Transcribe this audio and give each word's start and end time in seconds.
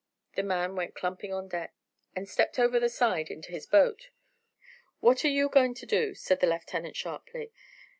The 0.35 0.41
man 0.41 0.75
went 0.75 0.95
clumping 0.95 1.31
on 1.31 1.47
deck, 1.47 1.75
and 2.15 2.27
stepped 2.27 2.57
over 2.57 2.79
the 2.79 2.89
side 2.89 3.29
into 3.29 3.51
his 3.51 3.67
boat. 3.67 4.09
"What 4.99 5.23
are 5.23 5.27
you 5.29 5.47
going 5.47 5.75
to 5.75 5.85
do?" 5.85 6.15
said 6.15 6.39
the 6.39 6.47
lieutenant 6.49 6.95
sharply. 6.95 7.51